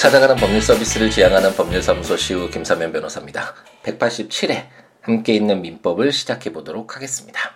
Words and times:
찾아가는 0.00 0.34
법률 0.36 0.62
서비스를 0.62 1.10
지향하는 1.10 1.54
법률사무소 1.54 2.16
시우 2.16 2.48
김사면 2.48 2.90
변호사입니다. 2.90 3.54
187회 3.82 4.66
함께 5.02 5.34
있는 5.34 5.60
민법을 5.60 6.10
시작해 6.10 6.54
보도록 6.54 6.96
하겠습니다. 6.96 7.52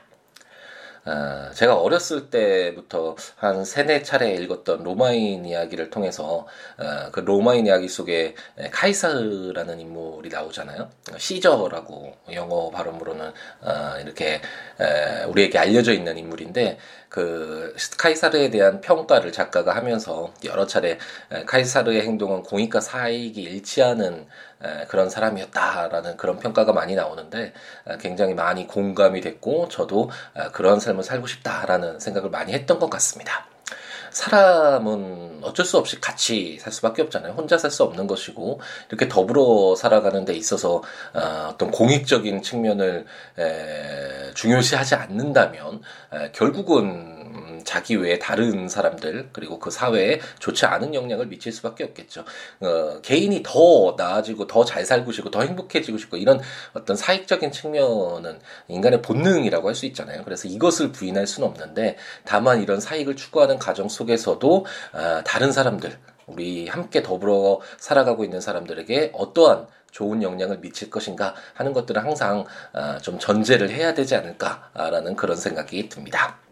어, 1.06 1.50
제가 1.54 1.76
어렸을 1.80 2.28
때부터 2.28 3.16
한 3.36 3.64
세네 3.64 4.02
차례 4.02 4.34
읽었던 4.34 4.82
로마인 4.84 5.44
이야기를 5.44 5.88
통해서 5.88 6.46
어, 6.78 7.10
그 7.12 7.20
로마인 7.20 7.66
이야기 7.66 7.88
속에 7.88 8.34
카이사르라는 8.70 9.80
인물이 9.80 10.30
나오잖아요. 10.30 10.90
시저라고 11.16 12.14
영어 12.32 12.70
발음으로는 12.70 13.32
어, 13.62 13.94
이렇게 14.02 14.40
에, 14.80 15.24
우리에게 15.24 15.58
알려져 15.58 15.92
있는 15.92 16.16
인물인데 16.18 16.78
그 17.14 17.72
카이사르에 17.96 18.50
대한 18.50 18.80
평가를 18.80 19.30
작가가 19.30 19.76
하면서 19.76 20.34
여러 20.42 20.66
차례 20.66 20.98
카이사르의 21.46 22.02
행동은 22.02 22.42
공익과 22.42 22.80
사익이 22.80 23.40
일치하는 23.40 24.26
그런 24.88 25.08
사람이었다라는 25.08 26.16
그런 26.16 26.40
평가가 26.40 26.72
많이 26.72 26.96
나오는데 26.96 27.52
굉장히 28.00 28.34
많이 28.34 28.66
공감이 28.66 29.20
됐고 29.20 29.68
저도 29.68 30.10
그런 30.50 30.80
삶을 30.80 31.04
살고 31.04 31.28
싶다라는 31.28 32.00
생각을 32.00 32.30
많이 32.30 32.52
했던 32.52 32.80
것 32.80 32.90
같습니다. 32.90 33.46
사람은 34.14 35.40
어쩔 35.42 35.66
수 35.66 35.76
없이 35.76 36.00
같이 36.00 36.58
살 36.60 36.72
수밖에 36.72 37.02
없잖아요. 37.02 37.32
혼자 37.32 37.58
살 37.58 37.70
수 37.70 37.82
없는 37.82 38.06
것이고 38.06 38.60
이렇게 38.88 39.08
더불어 39.08 39.74
살아가는 39.76 40.24
데 40.24 40.32
있어서 40.34 40.82
어, 41.12 41.54
떤 41.58 41.70
공익적인 41.72 42.42
측면을 42.42 43.04
에, 43.38 44.32
중요시하지 44.34 44.94
않는다면 44.94 45.82
에, 46.12 46.30
결국은 46.32 47.13
자기 47.64 47.96
외에 47.96 48.18
다른 48.18 48.68
사람들 48.68 49.30
그리고 49.32 49.58
그 49.58 49.70
사회에 49.70 50.20
좋지 50.38 50.66
않은 50.66 50.94
영향을 50.94 51.26
미칠 51.26 51.52
수밖에 51.52 51.84
없겠죠. 51.84 52.24
어, 52.60 53.00
개인이 53.02 53.42
더 53.44 53.94
나아지고 53.96 54.46
더 54.46 54.64
잘 54.64 54.84
살고 54.84 55.12
싶고 55.12 55.30
더 55.30 55.42
행복해지고 55.42 55.98
싶고 55.98 56.16
이런 56.16 56.40
어떤 56.72 56.96
사익적인 56.96 57.52
측면은 57.52 58.38
인간의 58.68 59.02
본능이라고 59.02 59.68
할 59.68 59.74
수 59.74 59.86
있잖아요. 59.86 60.22
그래서 60.24 60.46
이것을 60.48 60.92
부인할 60.92 61.26
수는 61.26 61.48
없는데 61.48 61.96
다만 62.24 62.62
이런 62.62 62.80
사익을 62.80 63.16
추구하는 63.16 63.58
가정 63.58 63.88
속에서도 63.88 64.66
어, 64.92 65.22
다른 65.24 65.50
사람들 65.52 65.98
우리 66.26 66.68
함께 66.68 67.02
더불어 67.02 67.60
살아가고 67.78 68.24
있는 68.24 68.40
사람들에게 68.40 69.10
어떠한 69.14 69.66
좋은 69.90 70.22
영향을 70.22 70.60
미칠 70.60 70.90
것인가 70.90 71.34
하는 71.54 71.72
것들은 71.72 72.02
항상 72.02 72.44
어, 72.72 72.98
좀 73.02 73.18
전제를 73.18 73.70
해야 73.70 73.94
되지 73.94 74.14
않을까라는 74.16 75.16
그런 75.16 75.36
생각이 75.36 75.88
듭니다. 75.88 76.43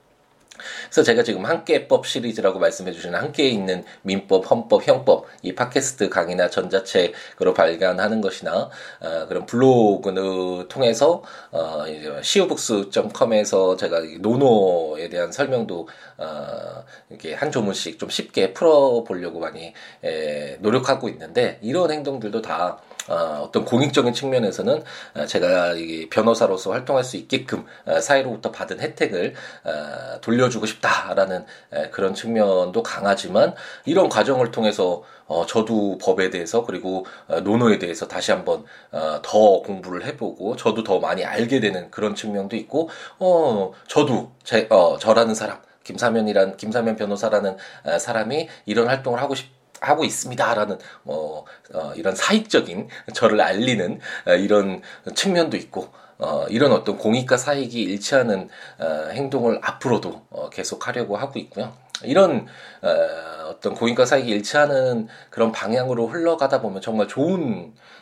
그래서 0.85 1.03
제가 1.03 1.23
지금 1.23 1.45
함께법 1.45 2.07
시리즈라고 2.07 2.59
말씀해 2.59 2.93
주시는 2.93 3.19
함께 3.19 3.49
있는 3.49 3.85
민법, 4.03 4.51
헌법, 4.51 4.87
형법 4.87 5.27
이 5.43 5.55
팟캐스트 5.55 6.09
강의나 6.09 6.49
전자책으로 6.51 7.55
발간하는 7.55 8.21
것이나 8.21 8.71
어, 9.01 9.27
그런 9.29 9.47
블로그를 9.47 10.69
통해서 10.69 11.23
어, 11.51 11.85
시우북스.com에서 12.23 13.77
제가 13.77 14.01
노노에 14.21 15.09
대한 15.09 15.33
설명도 15.33 15.89
어, 16.19 16.85
이렇게 17.11 17.35
한 17.35 17.51
조문씩 17.51 17.99
좀 17.99 18.09
쉽게 18.09 18.53
풀어 18.53 19.05
보려고 19.05 19.41
많이 19.41 19.73
에, 20.05 20.57
노력하고 20.61 21.09
있는데 21.09 21.59
이런 21.63 21.91
행동들도 21.91 22.43
다 22.43 22.79
어, 23.09 23.45
어떤 23.45 23.65
공익적인 23.65 24.13
측면에서는 24.13 24.83
어, 25.17 25.27
제가 25.27 25.75
이 25.75 26.09
변호사로서 26.09 26.73
활동할 26.73 27.05
수 27.05 27.17
있게끔 27.17 27.65
어, 27.85 28.01
사회로부터 28.01 28.53
받은 28.53 28.81
혜택을 28.81 29.35
어, 29.65 30.21
돌려주고 30.21 30.67
싶다라는 30.67 31.45
에, 31.73 31.89
그런 31.91 32.15
측면도 32.15 32.83
강하지만 32.83 33.55
이런 33.85 34.09
과정을 34.09 34.51
통해서 34.51 35.03
어, 35.27 35.47
저도 35.47 35.99
법에 35.99 36.31
대해서 36.31 36.65
그리고 36.65 37.07
어, 37.27 37.41
노노에 37.41 37.79
대해서 37.79 38.07
다시 38.07 38.33
한번 38.33 38.65
어, 38.91 39.21
더 39.23 39.63
공부를 39.63 40.05
해보고 40.07 40.57
저도 40.57 40.85
더 40.85 41.01
많이 41.01 41.25
알게 41.25 41.61
되는 41.61 41.91
그런 41.91 42.15
측면도 42.15 42.57
있고 42.57 42.91
어, 43.19 43.73
저도 43.89 44.33
제, 44.45 44.67
어, 44.71 44.99
저라는 44.99 45.35
사람 45.35 45.59
김사면이란 45.85 46.57
김사면 46.57 46.97
변호사라는 46.97 47.57
어, 47.85 47.99
사람이 47.99 48.49
이런 48.67 48.89
활동을 48.89 49.21
하고 49.21 49.35
싶 49.35 49.62
하고 49.83 50.05
있습니다라는 50.05 50.79
뭐 51.03 51.45
어, 51.75 51.93
이런 51.97 52.15
사익적인 52.15 52.89
저를 53.13 53.41
알리는 53.41 54.01
어, 54.27 54.33
이런 54.35 54.83
측면도 55.15 55.57
있고 55.57 55.91
어, 56.19 56.47
이런 56.49 56.73
어떤 56.73 56.99
공익과 56.99 57.37
사익이 57.37 57.81
일치하는 57.83 58.49
어, 58.79 59.09
행동을 59.11 59.59
앞으로도 59.63 60.23
어, 60.31 60.51
계속 60.51 60.87
하려고 60.87 61.17
하고 61.17 61.39
있고요. 61.41 61.73
이런 62.05 62.47
어, 62.83 63.49
어떤 63.49 63.75
공익과 63.75 64.07
사익이 64.07 64.31
일치하는 64.31 65.09
그런 65.31 65.53
방향으로 65.53 66.07
흘러가다 66.07 66.61
보면 66.61 66.81
정말 66.81 67.09
좋은 67.09 67.73
에, 67.73 68.02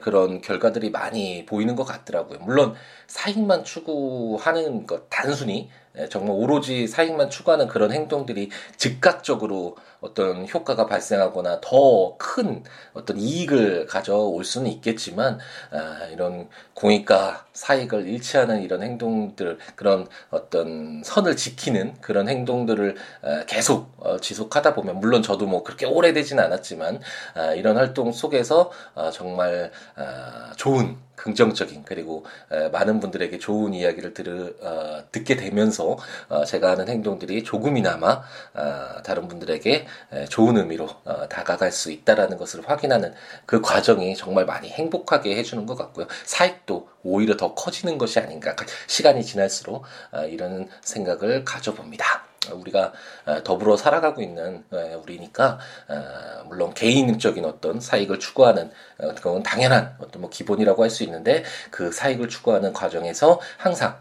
그런 0.00 0.40
결과들이 0.40 0.90
많이 0.90 1.44
보이는 1.46 1.76
것 1.76 1.84
같더라고요. 1.84 2.38
물론 2.40 2.74
사익만 3.06 3.64
추구하는 3.64 4.86
것 4.86 5.08
단순히 5.10 5.68
예, 5.98 6.08
정말 6.08 6.36
오로지 6.36 6.86
사익만 6.86 7.30
추구하는 7.30 7.66
그런 7.66 7.90
행동들이 7.90 8.48
즉각적으로 8.76 9.76
어떤 10.00 10.46
효과가 10.48 10.86
발생하거나 10.86 11.60
더 11.60 12.16
큰 12.16 12.62
어떤 12.94 13.18
이익을 13.18 13.86
가져올 13.86 14.44
수는 14.44 14.70
있겠지만 14.70 15.38
아, 15.72 16.06
이런 16.12 16.48
공익과 16.74 17.46
사익을 17.52 18.06
일치하는 18.06 18.62
이런 18.62 18.82
행동들 18.82 19.58
그런 19.74 20.06
어떤 20.30 21.02
선을 21.04 21.36
지키는 21.36 21.94
그런 22.00 22.28
행동들을 22.28 22.94
아, 23.22 23.44
계속 23.46 23.92
어, 23.98 24.18
지속하다 24.18 24.74
보면 24.74 25.00
물론 25.00 25.22
저도 25.22 25.46
뭐 25.46 25.64
그렇게 25.64 25.86
오래되진 25.86 26.38
않았지만 26.38 27.00
아, 27.34 27.54
이런 27.54 27.76
활동 27.76 28.12
속에서 28.12 28.70
아, 28.94 29.10
정말 29.10 29.49
아, 29.96 30.52
좋은 30.56 30.96
긍정적인 31.20 31.84
그리고 31.84 32.24
많은 32.72 32.98
분들에게 32.98 33.38
좋은 33.38 33.74
이야기를 33.74 34.14
들 34.14 34.56
어, 34.62 35.04
듣게 35.12 35.36
되면서 35.36 35.98
어, 36.28 36.44
제가 36.44 36.70
하는 36.70 36.88
행동들이 36.88 37.44
조금이나마 37.44 38.22
어, 38.54 39.02
다른 39.04 39.28
분들에게 39.28 39.86
좋은 40.30 40.56
의미로 40.56 40.88
어, 41.04 41.28
다가갈 41.28 41.72
수 41.72 41.92
있다라는 41.92 42.38
것을 42.38 42.62
확인하는 42.68 43.12
그 43.44 43.60
과정이 43.60 44.16
정말 44.16 44.46
많이 44.46 44.70
행복하게 44.70 45.36
해주는 45.36 45.66
것 45.66 45.76
같고요. 45.76 46.06
사익도 46.24 46.88
오히려 47.02 47.36
더 47.36 47.54
커지는 47.54 47.98
것이 47.98 48.18
아닌가 48.18 48.56
시간이 48.86 49.22
지날수록 49.22 49.84
어, 50.12 50.24
이런 50.24 50.68
생각을 50.80 51.44
가져봅니다. 51.44 52.29
우리가 52.48 52.92
어, 53.26 53.42
더불어 53.44 53.76
살아가고 53.76 54.22
있는 54.22 54.64
어, 54.70 55.00
우리니까 55.02 55.58
어, 55.88 56.44
물론 56.46 56.72
개인적인 56.72 57.44
어떤 57.44 57.80
사익을 57.80 58.18
추구하는 58.18 58.70
그건 59.16 59.42
당연한 59.42 59.94
어떤 59.98 60.22
뭐 60.22 60.30
기본이라고 60.30 60.82
할 60.82 60.90
수 60.90 61.04
있는데 61.04 61.44
그 61.70 61.92
사익을 61.92 62.28
추구하는 62.28 62.72
과정에서 62.72 63.40
항상 63.56 63.96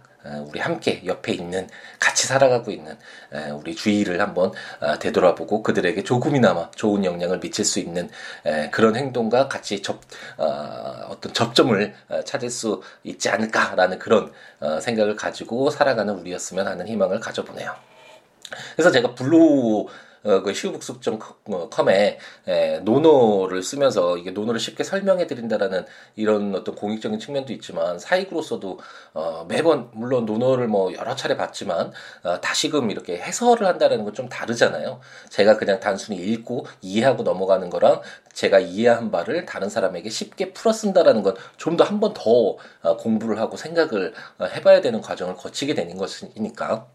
우리 0.47 0.59
함께 0.59 1.03
옆에 1.05 1.33
있는 1.33 1.69
같이 1.99 2.25
살아가고 2.25 2.71
있는 2.71 2.97
우리 3.53 3.75
주위를 3.75 4.19
한번 4.19 4.51
되돌아보고 4.99 5.61
그들에게 5.61 6.03
조금이나마 6.03 6.71
좋은 6.71 7.05
영향을 7.05 7.39
미칠 7.39 7.63
수 7.63 7.79
있는 7.79 8.09
그런 8.71 8.95
행동과 8.95 9.47
같이 9.47 9.83
접 9.83 10.01
어떤 10.37 11.31
접점을 11.31 11.93
찾을 12.25 12.49
수 12.49 12.81
있지 13.03 13.29
않을까라는 13.29 13.99
그런 13.99 14.33
생각을 14.81 15.15
가지고 15.15 15.69
살아가는 15.69 16.11
우리였으면 16.15 16.67
하는 16.67 16.87
희망을 16.87 17.19
가져보네요. 17.19 17.75
그래서 18.75 18.91
제가 18.91 19.13
블루 19.15 19.87
어, 20.21 20.41
그 20.41 20.53
시우북숙.com에 20.53 22.19
에, 22.47 22.79
논어를 22.81 23.63
쓰면서 23.63 24.17
이게 24.17 24.31
논어를 24.31 24.59
쉽게 24.59 24.83
설명해 24.83 25.27
드린다라는 25.27 25.85
이런 26.17 26.53
어떤 26.55 26.75
공익적인 26.75 27.19
측면도 27.19 27.53
있지만 27.53 27.97
사익으로서도 27.99 28.79
어, 29.13 29.45
매번 29.47 29.89
물론 29.93 30.25
논어를 30.25 30.67
뭐 30.67 30.93
여러 30.93 31.15
차례 31.15 31.37
봤지만 31.37 31.93
어, 32.23 32.41
다시금 32.41 32.91
이렇게 32.91 33.17
해설을 33.17 33.65
한다는 33.65 34.03
건 34.03 34.09
좀 34.13 34.27
다르잖아요. 34.27 34.99
제가 35.29 35.55
그냥 35.57 35.79
단순히 35.79 36.17
읽고 36.17 36.65
이해하고 36.81 37.23
넘어가는 37.23 37.69
거랑 37.69 38.01
제가 38.33 38.59
이해한 38.59 39.11
바를 39.11 39.45
다른 39.45 39.69
사람에게 39.69 40.09
쉽게 40.09 40.51
풀어 40.51 40.73
쓴다라는 40.73 41.21
건 41.23 41.35
좀 41.57 41.77
더 41.77 41.85
한 41.85 41.99
번더 42.01 42.21
더 42.21 42.57
어, 42.81 42.97
공부를 42.97 43.39
하고 43.39 43.55
생각을 43.55 44.13
어, 44.39 44.45
해봐야 44.45 44.81
되는 44.81 44.99
과정을 44.99 45.35
거치게 45.37 45.75
되는 45.75 45.95
것이니까. 45.95 46.87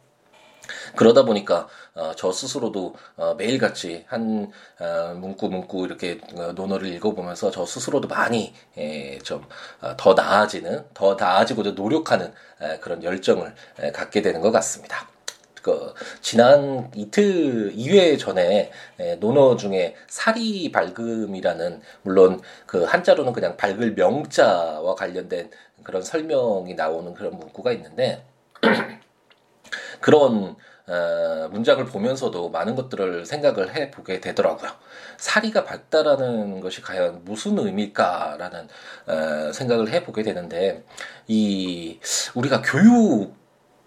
그러다 0.97 1.25
보니까 1.25 1.69
어, 1.95 2.13
저 2.17 2.33
스스로도 2.33 2.95
어, 3.17 3.35
매일같이 3.35 4.05
한 4.09 4.51
어, 4.81 5.15
문구 5.15 5.49
문구 5.49 5.87
이렇게 5.87 6.21
어, 6.37 6.53
논어를 6.53 6.89
읽어보면서 6.95 7.51
저 7.51 7.65
스스로도 7.65 8.09
많이 8.09 8.55
예, 8.79 9.19
좀더 9.19 10.11
어, 10.11 10.15
나아지는 10.15 10.85
더 10.95 11.15
나아지고 11.15 11.63
노력하는 11.63 12.33
에, 12.61 12.79
그런 12.79 13.03
열정을 13.03 13.55
에, 13.81 13.93
갖게 13.93 14.23
되는 14.23 14.41
것 14.41 14.51
같습니다. 14.51 15.09
그 15.65 15.95
지난 16.21 16.91
이틀 16.95 17.73
2회 17.75 18.19
전에 18.19 18.71
에, 18.99 19.17
논어 19.17 19.57
중에 19.57 19.97
사리 20.09 20.71
밝음이라는 20.71 21.81
물론 22.03 22.41
그 22.67 22.85
한자로는 22.85 23.33
그냥 23.33 23.57
밝을 23.57 23.95
명자와 23.95 24.95
관련된 24.95 25.51
그런 25.83 26.03
설명이 26.03 26.75
나오는 26.75 27.15
그런 27.15 27.39
문구가 27.39 27.73
있는데 27.73 28.25
그런 30.05 30.55
어, 30.87 31.49
문장을 31.51 31.83
보면서도 31.87 32.51
많은 32.51 32.75
것들을 32.75 33.25
생각을 33.25 33.75
해보게 33.75 34.21
되더라고요. 34.21 34.71
사리가 35.17 35.65
밝다라는 35.65 36.61
것이 36.61 36.83
과연 36.83 37.23
무슨 37.25 37.59
의미일까라는 37.59 38.69
어, 39.07 39.53
생각을 39.55 39.89
해보게 39.89 40.23
되는데 40.23 40.85
이 41.27 41.99
우리가 42.35 42.61
교육 42.61 43.35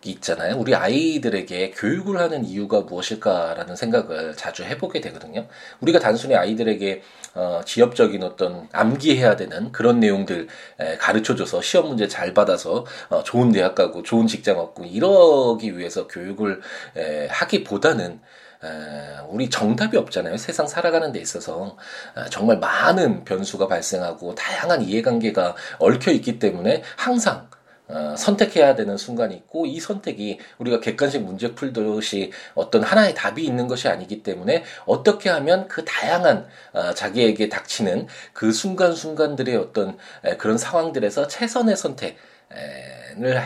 있잖아요. 0.05 0.55
우리 0.57 0.75
아이들에게 0.75 1.71
교육을 1.71 2.19
하는 2.19 2.45
이유가 2.45 2.81
무엇일까라는 2.81 3.75
생각을 3.75 4.35
자주 4.35 4.63
해보게 4.63 5.01
되거든요. 5.01 5.47
우리가 5.81 5.99
단순히 5.99 6.35
아이들에게 6.35 7.01
어, 7.35 7.61
지엽적인 7.65 8.23
어떤 8.23 8.67
암기해야 8.71 9.35
되는 9.35 9.71
그런 9.71 9.99
내용들 9.99 10.47
가르쳐줘서 10.99 11.61
시험 11.61 11.87
문제 11.87 12.07
잘 12.07 12.33
받아서 12.33 12.85
어, 13.09 13.23
좋은 13.23 13.51
대학 13.51 13.75
가고 13.75 14.03
좋은 14.03 14.27
직장 14.27 14.59
얻고 14.59 14.85
이러기 14.85 15.77
위해서 15.77 16.07
교육을 16.07 16.61
에, 16.95 17.27
하기보다는 17.29 18.21
우리 19.29 19.49
정답이 19.49 19.97
없잖아요. 19.97 20.37
세상 20.37 20.67
살아가는 20.67 21.11
데 21.11 21.19
있어서 21.19 21.77
어, 22.15 22.23
정말 22.29 22.57
많은 22.57 23.23
변수가 23.23 23.67
발생하고 23.67 24.35
다양한 24.35 24.81
이해관계가 24.81 25.55
얽혀 25.79 26.11
있기 26.11 26.39
때문에 26.39 26.83
항상 26.95 27.49
어, 27.89 28.15
선택해야 28.17 28.75
되는 28.75 28.97
순간이 28.97 29.35
있고 29.35 29.65
이 29.65 29.79
선택이 29.79 30.39
우리가 30.57 30.79
객관식 30.81 31.21
문제 31.23 31.53
풀듯이 31.55 32.31
어떤 32.53 32.83
하나의 32.83 33.15
답이 33.15 33.43
있는 33.43 33.67
것이 33.67 33.87
아니기 33.87 34.23
때문에 34.23 34.63
어떻게 34.85 35.29
하면 35.29 35.67
그 35.67 35.85
다양한 35.85 36.47
어, 36.73 36.93
자기에게 36.93 37.49
닥치는 37.49 38.07
그 38.33 38.51
순간순간들의 38.51 39.55
어떤 39.55 39.97
에, 40.25 40.35
그런 40.37 40.57
상황들에서 40.57 41.27
최선의 41.27 41.77
선택을 41.77 42.15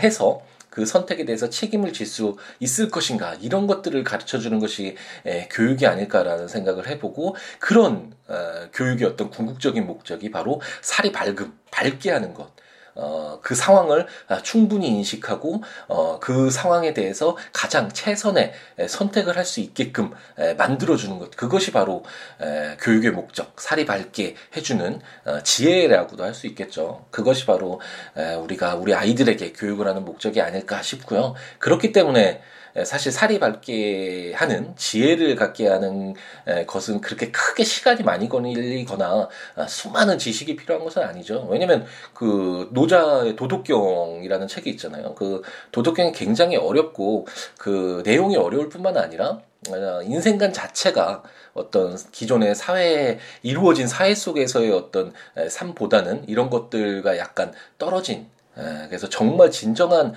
해서 0.03 0.41
그 0.69 0.85
선택에 0.85 1.25
대해서 1.25 1.49
책임을 1.49 1.91
질 1.93 2.07
수 2.07 2.37
있을 2.59 2.89
것인가? 2.89 3.35
이런 3.41 3.67
것들을 3.67 4.03
가르쳐 4.03 4.39
주는 4.39 4.59
것이 4.59 4.95
에, 5.25 5.47
교육이 5.51 5.85
아닐까라는 5.85 6.47
생각을 6.47 6.87
해보고 6.87 7.35
그런 7.59 8.13
어, 8.27 8.67
교육의 8.73 9.07
어떤 9.07 9.29
궁극적인 9.29 9.85
목적이 9.85 10.31
바로 10.31 10.61
살이 10.81 11.11
밝음 11.11 11.53
밝게 11.71 12.09
하는 12.11 12.33
것 12.33 12.51
어, 12.95 13.39
그 13.41 13.55
상황을 13.55 14.07
아, 14.27 14.41
충분히 14.41 14.87
인식하고 14.87 15.63
어, 15.87 16.19
그 16.19 16.49
상황에 16.49 16.93
대해서 16.93 17.37
가장 17.53 17.89
최선의 17.89 18.53
선택을 18.87 19.37
할 19.37 19.45
수 19.45 19.59
있게끔 19.59 20.11
만들어주는 20.57 21.17
것. 21.19 21.35
그것이 21.35 21.71
바로 21.71 22.03
에, 22.41 22.77
교육의 22.79 23.11
목적 23.11 23.59
살이 23.59 23.85
밝게 23.85 24.35
해주는 24.55 25.01
어, 25.25 25.39
지혜라고도 25.43 26.23
할 26.23 26.33
수 26.33 26.47
있겠죠. 26.47 27.05
그것이 27.11 27.45
바로 27.45 27.81
에, 28.15 28.35
우리가 28.35 28.75
우리 28.75 28.93
아이들에게 28.93 29.53
교육을 29.53 29.87
하는 29.87 30.05
목적이 30.05 30.41
아닐까 30.41 30.81
싶고요. 30.81 31.35
그렇기 31.59 31.91
때문에 31.91 32.41
사실 32.85 33.11
살이 33.11 33.39
밝게 33.39 34.33
하는 34.33 34.73
지혜를 34.75 35.35
갖게 35.35 35.67
하는 35.67 36.15
것은 36.67 37.01
그렇게 37.01 37.31
크게 37.31 37.63
시간이 37.63 38.03
많이 38.03 38.29
걸리거나 38.29 39.29
아, 39.55 39.67
수많은 39.67 40.17
지식이 40.17 40.55
필요한 40.55 40.83
것은 40.83 41.03
아니죠. 41.03 41.47
왜냐면 41.49 41.85
그 42.13 42.69
노자의 42.71 43.35
도덕경이라는 43.35 44.47
책이 44.47 44.69
있잖아요. 44.71 45.15
그 45.15 45.41
도덕경이 45.71 46.13
굉장히 46.13 46.55
어렵고 46.55 47.27
그 47.57 48.01
내용이 48.05 48.37
어려울 48.37 48.69
뿐만 48.69 48.97
아니라 48.97 49.39
어, 49.69 50.01
인생관 50.03 50.53
자체가 50.53 51.23
어떤 51.53 51.97
기존의 52.11 52.55
사회에 52.55 53.19
이루어진 53.43 53.87
사회 53.87 54.15
속에서의 54.15 54.71
어떤 54.71 55.13
삶보다는 55.49 56.27
이런 56.27 56.49
것들과 56.49 57.17
약간 57.17 57.53
떨어진 57.77 58.27
그래서 58.53 59.07
정말 59.07 59.51
진정한 59.51 60.13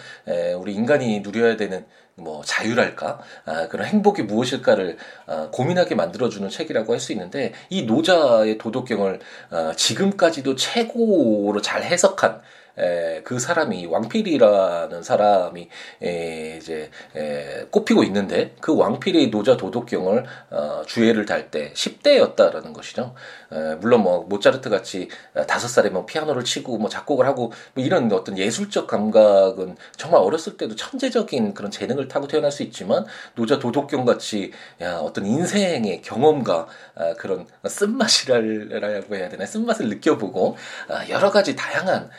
우리 0.59 0.75
인간이 0.75 1.21
누려야 1.21 1.57
되는 1.57 1.87
뭐 2.17 2.43
자유랄까? 2.45 3.19
아, 3.45 3.69
그런 3.69 3.87
행복이 3.87 4.23
무엇일까를 4.23 4.97
아, 5.27 5.49
고민하게 5.53 5.95
만들어주는 5.95 6.49
책이라고 6.49 6.93
할 6.93 7.01
수 7.01 7.13
있는데 7.13 7.53
이 7.71 7.83
노자의 7.83 8.57
도덕경을 8.59 9.21
아, 9.51 9.73
지금까지도 9.77 10.55
최고로 10.55 11.61
잘 11.61 11.83
해석한 11.83 12.41
에, 12.79 13.23
그 13.23 13.39
사람이 13.39 13.87
왕필이라는 13.87 15.03
사람이 15.03 15.69
에, 16.03 16.57
이제 16.57 16.91
에, 17.17 17.65
꼽히고 17.71 18.03
있는데 18.05 18.55
그 18.61 18.77
왕필의 18.77 19.31
노자 19.31 19.57
도덕경을 19.57 20.25
어, 20.51 20.83
주애를 20.87 21.25
달 21.27 21.45
때 21.51 21.73
10대였다라는 21.75 22.73
것이죠. 22.73 23.15
에, 23.53 23.75
물론 23.77 24.03
뭐 24.03 24.25
모차르트 24.29 24.71
같이 24.71 25.09
다섯 25.47 25.69
살에 25.69 25.91
뭐 25.91 26.07
피아노를 26.07 26.45
치고 26.45 26.79
뭐 26.79 26.89
작곡을 26.89 27.27
하고 27.27 27.53
뭐 27.75 27.85
이런 27.85 28.11
어떤 28.13 28.39
예술적 28.39 28.87
감각은 28.87 29.77
정말 29.97 30.21
어렸을 30.23 30.57
때도 30.57 30.75
천재적인 30.75 31.55
그런 31.55 31.71
재능을 31.71 32.09
타고 32.09 32.27
태어날 32.27 32.51
수 32.51 32.63
있지만 32.63 33.05
노자 33.35 33.59
도덕경 33.59 34.05
같이 34.05 34.53
야, 34.81 34.97
어떤 34.97 35.27
인생의 35.27 36.03
경험과 36.03 36.67
아, 36.95 37.15
그런 37.15 37.47
쓴맛이라고 37.67 39.15
해야 39.17 39.29
되나 39.29 39.47
쓴맛을 39.47 39.89
느껴보고 39.89 40.57
아, 40.89 41.09
여러 41.09 41.31
가지 41.31 41.57
다양한 41.57 42.11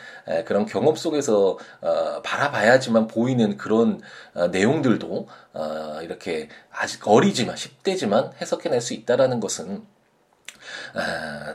그런 0.44 0.66
경험 0.66 0.96
속에서 0.96 1.58
어, 1.80 2.22
바라봐야지만 2.22 3.06
보이는 3.06 3.56
그런 3.56 4.00
어, 4.34 4.48
내용들도 4.48 5.28
어, 5.54 5.98
이렇게 6.02 6.48
아직 6.70 7.06
어리지만 7.06 7.54
10대지만 7.54 8.32
해석해낼 8.40 8.80
수 8.80 8.94
있다라는 8.94 9.40
것은 9.40 9.84
아, 9.84 9.95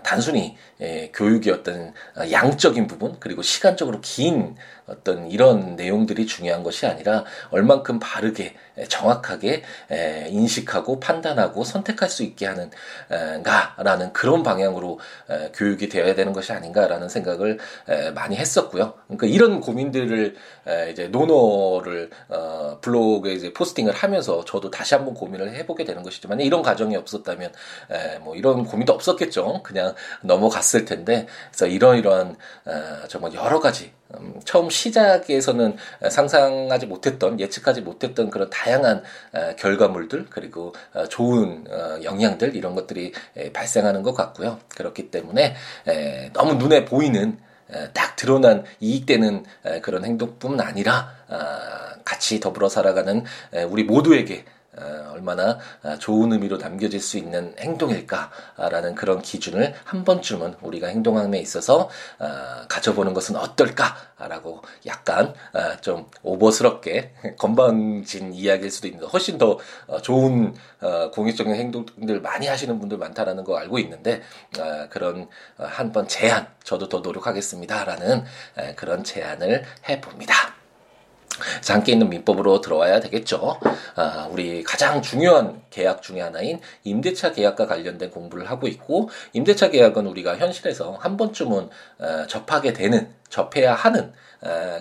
단순히 0.04 0.58
예, 0.82 1.12
교육의 1.14 1.54
어떤 1.54 1.94
양적인 2.32 2.88
부분 2.88 3.18
그리고 3.20 3.42
시간적으로 3.42 4.02
긴 4.02 4.56
어떤 4.88 5.30
이런 5.30 5.76
내용들이 5.76 6.26
중요한 6.26 6.64
것이 6.64 6.86
아니라 6.86 7.24
얼만큼 7.52 8.00
바르게 8.00 8.56
정확하게 8.90 9.64
인식하고 10.30 11.00
판단하고 11.00 11.64
선택할 11.64 12.10
수 12.10 12.24
있게 12.24 12.48
하는가라는 12.48 14.12
그런 14.12 14.44
방향으로 14.44 15.00
교육이 15.54 15.88
되어야 15.88 16.16
되는 16.16 16.34
것이 16.34 16.52
아닌가라는 16.52 17.10
생각을 17.10 17.60
많이 18.16 18.36
했었고요. 18.36 18.96
그러니까 19.08 19.28
이런 19.28 19.62
고민들을 19.62 20.36
이제 20.92 21.08
노노를 21.08 22.10
어, 22.30 22.78
블로그에 22.82 23.34
이제 23.34 23.54
포스팅을 23.54 23.94
하면서 23.94 24.44
저도 24.46 24.72
다시 24.72 24.96
한번 24.96 25.14
고민을 25.14 25.54
해보게 25.56 25.84
되는 25.84 26.04
것이지만 26.04 26.40
이런 26.42 26.62
과정이 26.62 26.96
없었다면 26.96 27.52
뭐 28.22 28.36
이런 28.36 28.66
고민도 28.66 28.94
없었 28.94 29.11
겠죠. 29.16 29.62
그냥 29.64 29.96
넘어갔을 30.22 30.86
텐데 30.86 31.28
그래서 31.50 31.68
이런 31.68 31.98
이러한 31.98 32.36
어, 32.66 33.08
정말 33.08 33.34
여러 33.34 33.60
가지 33.60 33.92
음, 34.16 34.40
처음 34.44 34.70
시작에서는 34.70 35.78
상상하지 36.10 36.86
못했던 36.86 37.40
예측하지 37.40 37.82
못했던 37.82 38.30
그런 38.30 38.50
다양한 38.50 39.04
결과물들 39.58 40.28
그리고 40.30 40.74
어, 40.94 41.08
좋은 41.08 41.66
어, 41.70 42.04
영향들 42.04 42.56
이런 42.56 42.76
것들이 42.76 43.14
발생하는 43.54 44.04
것 44.04 44.14
같고요. 44.14 44.60
그렇기 44.70 45.12
때문에 45.12 45.56
너무 46.34 46.56
눈에 46.56 46.86
보이는 46.86 47.38
딱 47.94 48.16
드러난 48.16 48.66
이익되는 48.80 49.46
그런 49.82 50.04
행동뿐만 50.04 50.66
아니라 50.66 51.14
아, 51.30 51.96
같이 52.04 52.40
더불어 52.40 52.68
살아가는 52.68 53.24
우리 53.70 53.84
모두에게 53.84 54.44
어, 54.44 54.61
얼마나 55.12 55.60
어, 55.84 55.98
좋은 56.00 56.32
의미로 56.32 56.58
남겨질 56.58 57.02
수 57.02 57.18
있는 57.18 57.54
행동일까라는 57.60 58.96
그런 58.96 59.22
기준을 59.22 59.74
한 59.84 60.06
번쯤은 60.06 60.56
우리가 60.62 60.88
행동함에 60.88 61.40
있어서 61.40 61.90
어, 62.20 62.28
가져보는 62.70 63.14
것은 63.14 63.36
어떨까라고 63.36 64.62
약간 64.86 65.34
좀 65.82 66.10
오버스럽게 66.24 67.14
건방진 67.38 68.34
이야기일 68.34 68.72
수도 68.72 68.88
있는데 68.88 69.08
훨씬 69.08 69.38
더 69.38 69.58
좋은 70.02 70.56
공익적인 71.14 71.54
행동들 71.54 72.22
많이 72.22 72.48
하시는 72.48 72.80
분들 72.80 72.98
많다라는 72.98 73.44
거 73.44 73.58
알고 73.58 73.80
있는데 73.80 74.22
그런 74.90 75.28
한 75.58 75.92
번 75.92 76.08
제안 76.08 76.48
저도 76.64 76.88
더 76.88 77.00
노력하겠습니다라는 77.00 78.24
그런 78.78 79.04
제안을 79.04 79.66
해봅니다. 79.90 80.61
장기 81.62 81.92
있는 81.92 82.10
민법으로 82.10 82.62
들어와야 82.62 83.00
되겠죠. 83.00 83.60
아, 83.96 84.28
우리 84.32 84.64
가장 84.64 85.02
중요한 85.02 85.62
계약 85.70 86.02
중의 86.02 86.22
하나인 86.22 86.60
임대차 86.84 87.32
계약과 87.32 87.68
관련된 87.68 88.12
공부를 88.12 88.50
하고 88.50 88.68
있고 88.68 89.10
임대차 89.34 89.70
계약은 89.70 90.08
우리가 90.08 90.38
현실에서 90.38 90.94
한 91.00 91.18
번쯤은 91.18 91.70
어, 92.00 92.28
접하게 92.28 92.74
되는 92.74 93.14
접해야 93.30 93.74
하는 93.74 94.02
어, 94.04 94.31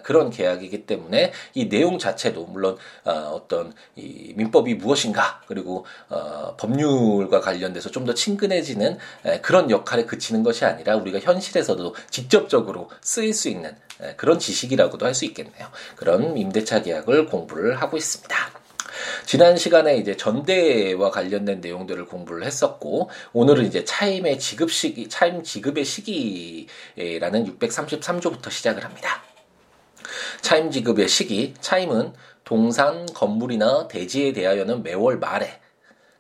그런 0.02 0.30
계약이기 0.30 0.86
때문에 0.86 1.32
이 1.54 1.68
내용 1.68 1.98
자체도 1.98 2.44
물론 2.46 2.76
어, 3.04 3.42
떤 3.48 3.72
이 3.96 4.32
민법이 4.36 4.74
무엇인가 4.74 5.42
그리고 5.46 5.84
어, 6.08 6.54
법률과 6.56 7.40
관련돼서 7.40 7.90
좀 7.90 8.00
더 8.00 8.14
친근해지는 8.14 8.96
에, 9.26 9.40
그런 9.40 9.70
역할에 9.70 10.06
그치는 10.06 10.42
것이 10.42 10.64
아니라 10.64 10.96
우리가 10.96 11.18
현실에서도 11.20 11.94
직접적으로 12.10 12.88
쓰일 13.02 13.34
수 13.34 13.48
있는 13.50 13.76
에, 14.00 14.14
그런 14.16 14.38
지식이라고도 14.38 15.04
할 15.04 15.14
수 15.14 15.26
있겠네요. 15.26 15.68
그런 15.96 16.38
임대차 16.38 16.82
계약을 16.82 17.26
공부를 17.26 17.80
하고 17.82 17.96
있습니다. 17.98 18.34
지난 19.26 19.56
시간에 19.56 19.96
이제 19.96 20.16
전대와 20.16 21.10
관련된 21.10 21.60
내용들을 21.60 22.06
공부를 22.06 22.44
했었고 22.44 23.10
오늘은 23.34 23.66
이제 23.66 23.84
차임의 23.84 24.38
지급 24.38 24.72
시기, 24.72 25.08
차임 25.08 25.42
지급의 25.42 25.84
시기라는 25.84 27.58
633조부터 27.58 28.50
시작을 28.50 28.84
합니다. 28.84 29.22
차임 30.40 30.70
지급의 30.70 31.08
시기, 31.08 31.54
차임은 31.60 32.12
동산, 32.44 33.06
건물이나 33.06 33.88
대지에 33.88 34.32
대하여는 34.32 34.82
매월 34.82 35.18
말에, 35.18 35.60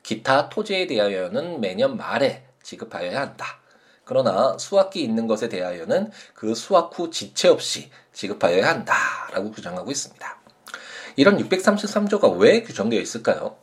기타 0.02 0.48
토지에 0.48 0.86
대하여는 0.86 1.60
매년 1.60 1.96
말에 1.96 2.44
지급하여야 2.62 3.20
한다. 3.20 3.60
그러나 4.04 4.56
수확기 4.58 5.02
있는 5.02 5.26
것에 5.26 5.48
대하여는 5.48 6.10
그 6.34 6.54
수확 6.54 6.98
후 6.98 7.10
지체 7.10 7.48
없이 7.48 7.90
지급하여야 8.12 8.68
한다라고 8.68 9.52
규정하고 9.52 9.90
있습니다. 9.90 10.40
이런 11.16 11.38
633조가 11.38 12.38
왜 12.38 12.62
규정되어 12.62 13.00
있을까요? 13.00 13.56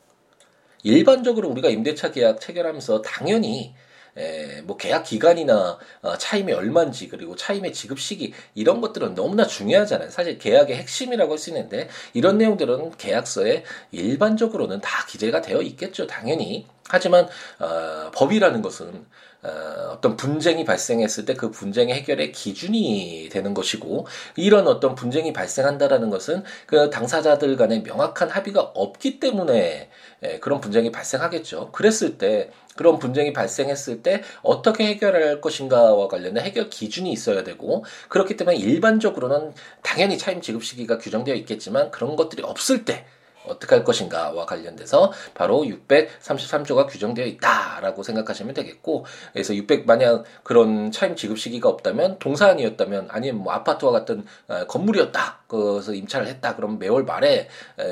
일반적으로 0.83 1.49
우리가 1.49 1.69
임대차 1.69 2.11
계약 2.11 2.39
체결하면서 2.39 3.01
당연히 3.01 3.75
에, 4.17 4.61
뭐 4.61 4.77
계약 4.77 5.03
기간이나 5.03 5.77
어, 6.01 6.17
차임이 6.17 6.51
얼마인지 6.51 7.07
그리고 7.07 7.35
차임의 7.35 7.73
지급 7.73 7.99
시기 7.99 8.33
이런 8.55 8.81
것들은 8.81 9.15
너무나 9.15 9.45
중요하잖아요. 9.45 10.09
사실 10.09 10.37
계약의 10.37 10.75
핵심이라고 10.77 11.31
할 11.31 11.37
수 11.37 11.51
있는데 11.51 11.87
이런 12.13 12.37
내용들은 12.39 12.97
계약서에 12.97 13.63
일반적으로는 13.91 14.81
다 14.81 15.05
기재가 15.05 15.41
되어 15.41 15.61
있겠죠. 15.61 16.07
당연히. 16.07 16.65
하지만 16.89 17.27
어, 17.59 18.11
법이라는 18.15 18.61
것은 18.61 19.05
어, 19.47 19.93
어떤 19.93 20.17
분쟁이 20.17 20.65
발생했을 20.65 21.23
때 21.25 21.37
그 21.37 21.51
분쟁의 21.51 21.95
해결의 21.95 22.31
기준이 22.33 23.29
되는 23.31 23.53
것이고 23.53 24.07
이런 24.35 24.67
어떤 24.67 24.95
분쟁이 24.95 25.31
발생한다라는 25.31 26.09
것은 26.09 26.43
그 26.65 26.89
당사자들 26.89 27.55
간에 27.55 27.79
명확한 27.79 28.29
합의가 28.29 28.61
없기 28.73 29.19
때문에 29.19 29.89
예, 30.23 30.39
그런 30.39 30.59
분쟁이 30.59 30.91
발생하겠죠. 30.91 31.71
그랬을 31.71 32.17
때 32.17 32.49
그런 32.75 32.99
분쟁이 32.99 33.33
발생했을 33.33 34.03
때 34.03 34.23
어떻게 34.41 34.87
해결할 34.87 35.41
것인가와 35.41 36.07
관련된 36.07 36.43
해결 36.43 36.69
기준이 36.69 37.11
있어야 37.11 37.43
되고 37.43 37.85
그렇기 38.09 38.35
때문에 38.35 38.57
일반적으로는 38.57 39.53
당연히 39.83 40.17
차임 40.17 40.41
지급 40.41 40.63
시기가 40.63 40.97
규정되어 40.97 41.35
있겠지만 41.35 41.91
그런 41.91 42.15
것들이 42.15 42.43
없을 42.43 42.85
때 42.85 43.05
어떻게 43.49 43.75
할 43.75 43.83
것인가와 43.83 44.45
관련돼서 44.45 45.11
바로 45.33 45.63
633조가 45.63 46.87
규정되어 46.87 47.25
있다라고 47.25 48.03
생각하시면 48.03 48.53
되겠고 48.53 49.05
그래서 49.33 49.55
600 49.55 49.85
만약 49.85 50.23
그런 50.43 50.91
차임 50.91 51.15
지급 51.15 51.39
시기가 51.39 51.69
없다면 51.69 52.19
동산이었다면 52.19 53.07
아니면 53.11 53.43
뭐 53.43 53.53
아파트와 53.53 53.91
같은 53.91 54.25
어, 54.47 54.65
건물이었다 54.67 55.43
그래서 55.47 55.93
임차를 55.93 56.27
했다 56.27 56.55
그러면 56.55 56.77
매월 56.77 57.03
말에 57.03 57.47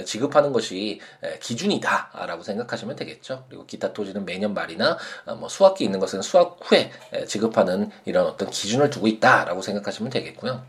지급하는 0.05 0.51
것이 0.51 0.99
기준이다라고 1.39 2.43
생각하시면 2.43 2.97
되겠죠 2.97 3.45
그리고 3.47 3.65
기타 3.65 3.93
토지는 3.93 4.25
매년 4.25 4.53
말이나 4.53 4.97
어, 5.25 5.35
뭐 5.35 5.49
수확기 5.49 5.83
있는 5.83 5.99
것은 5.99 6.21
수확 6.21 6.59
후에 6.61 6.91
지급하는 7.27 7.89
이런 8.05 8.25
어떤 8.25 8.49
기준을 8.49 8.89
두고 8.89 9.07
있다라고 9.07 9.61
생각하시면 9.61 10.11
되겠고요. 10.11 10.63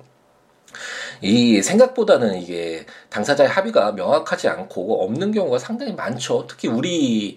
이 1.22 1.62
생각보다는 1.62 2.42
이게 2.42 2.84
당사자의 3.10 3.48
합의가 3.48 3.92
명확하지 3.92 4.48
않고 4.48 5.04
없는 5.04 5.32
경우가 5.32 5.58
상당히 5.58 5.92
많죠. 5.92 6.46
특히 6.48 6.68
우리 6.68 7.36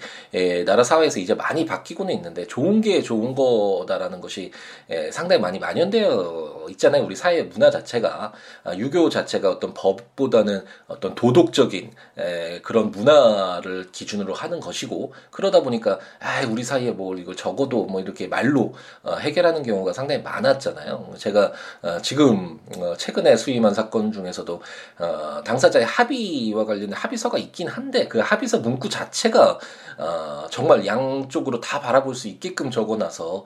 나라 0.65 0.83
사회에서 0.83 1.19
이제 1.19 1.33
많이 1.33 1.65
바뀌고는 1.65 2.13
있는데 2.15 2.47
좋은 2.47 2.81
게 2.81 3.01
좋은 3.01 3.35
거다라는 3.35 4.21
것이 4.21 4.51
상당히 5.11 5.41
많이 5.41 5.59
만연되어 5.59 6.67
있잖아요. 6.71 7.03
우리 7.03 7.15
사회 7.15 7.43
문화 7.43 7.69
자체가 7.69 8.33
아, 8.63 8.75
유교 8.75 9.09
자체가 9.09 9.49
어떤 9.49 9.73
법보다는 9.73 10.63
어떤 10.87 11.15
도덕적인 11.15 11.91
그런 12.63 12.91
문화를 12.91 13.91
기준으로 13.91 14.33
하는 14.33 14.59
것이고 14.59 15.13
그러다 15.31 15.61
보니까 15.61 15.99
아 16.19 16.45
우리 16.47 16.63
사이에 16.63 16.91
뭐 16.91 17.15
이거 17.15 17.35
적어도 17.35 17.85
뭐 17.85 18.01
이렇게 18.01 18.27
말로 18.27 18.73
어, 19.03 19.15
해결하는 19.15 19.63
경우가 19.63 19.93
상당히 19.93 20.21
많았잖아요. 20.21 21.13
제가 21.17 21.51
어, 21.81 21.97
지금 22.01 22.59
어, 22.77 22.95
최근에 22.97 23.35
수임한 23.35 23.73
사건 23.73 24.11
중에서도 24.11 24.61
당 25.45 25.57
사자의 25.59 25.85
합의와 25.85 26.65
관련된 26.65 26.93
합의서가 26.93 27.37
있긴 27.37 27.67
한데 27.67 28.07
그 28.07 28.19
합의서 28.19 28.59
문구 28.59 28.89
자체가 28.89 29.59
정말 30.49 30.85
양쪽으로 30.85 31.59
다 31.59 31.79
바라볼 31.79 32.15
수 32.15 32.27
있게끔 32.27 32.71
적어놔서 32.71 33.45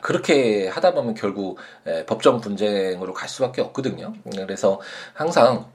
그렇게 0.00 0.68
하다 0.68 0.94
보면 0.94 1.14
결국 1.14 1.58
법정 2.06 2.40
분쟁으로 2.40 3.12
갈 3.12 3.28
수밖에 3.28 3.62
없거든요. 3.62 4.12
그래서 4.30 4.80
항상 5.14 5.66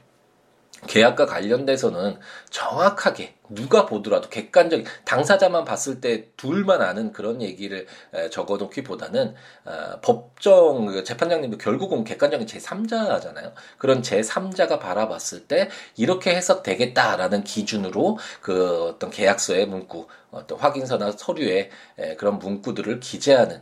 계약과 0.88 1.26
관련돼서는 1.26 2.18
정확하게 2.50 3.36
누가 3.50 3.86
보더라도 3.86 4.30
객관적인 4.30 4.86
당사자만 5.06 5.66
봤을 5.66 6.02
때 6.02 6.30
둘만 6.36 6.82
아는 6.82 7.12
그런 7.12 7.42
얘기를 7.42 7.86
적어놓기보다는 8.32 9.36
어, 9.66 10.00
법정 10.02 10.86
그 10.88 11.04
재판장님도 11.04 11.58
결국은 11.58 12.04
객관적인 12.04 12.48
제3자잖아요. 12.48 13.54
그런 13.78 14.02
제3자가 14.02 14.80
바라봤을 14.80 15.48
때 15.48 15.70
이렇게 15.96 16.36
해석되겠다라는 16.36 17.44
기준으로 17.44 18.18
그 18.42 18.86
어떤 18.86 19.10
계약서의 19.10 19.68
문구, 19.68 20.08
어떤 20.32 20.58
확인서나 20.58 21.12
서류에 21.12 21.70
그런 22.18 22.40
문구들을 22.40 23.00
기재하는 23.00 23.62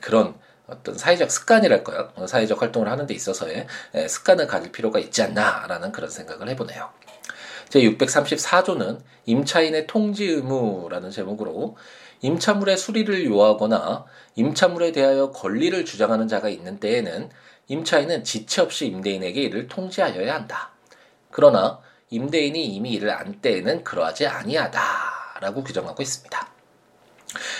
그런 0.00 0.34
어떤 0.66 0.96
사회적 0.98 1.30
습관이랄까요? 1.30 2.12
어, 2.16 2.26
사회적 2.26 2.60
활동을 2.60 2.90
하는 2.90 3.06
데 3.06 3.14
있어서의 3.14 3.66
습관을 4.08 4.46
가질 4.46 4.72
필요가 4.72 4.98
있지 4.98 5.22
않나라는 5.22 5.92
그런 5.92 6.10
생각을 6.10 6.48
해보네요. 6.50 6.90
제 7.68 7.80
634조는 7.80 9.00
임차인의 9.26 9.86
통지 9.86 10.26
의무라는 10.26 11.10
제목으로 11.10 11.76
임차물의 12.20 12.76
수리를 12.76 13.26
요하거나 13.26 14.04
임차물에 14.36 14.92
대하여 14.92 15.30
권리를 15.32 15.84
주장하는 15.84 16.28
자가 16.28 16.48
있는 16.48 16.80
때에는 16.80 17.30
임차인은 17.68 18.24
지체 18.24 18.62
없이 18.62 18.86
임대인에게 18.86 19.42
이를 19.42 19.68
통지하여야 19.68 20.34
한다. 20.34 20.72
그러나 21.30 21.80
임대인이 22.10 22.64
이미 22.64 22.92
이를 22.92 23.10
안 23.10 23.40
때에는 23.40 23.84
그러하지 23.84 24.26
아니하다라고 24.26 25.64
규정하고 25.64 26.02
있습니다. 26.02 26.55